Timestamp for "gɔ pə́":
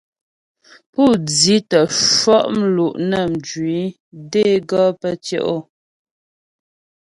4.69-5.13